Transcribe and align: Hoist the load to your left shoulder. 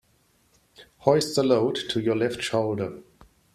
Hoist 1.05 1.35
the 1.35 1.43
load 1.43 1.75
to 1.89 1.99
your 1.99 2.15
left 2.15 2.41
shoulder. 2.41 3.03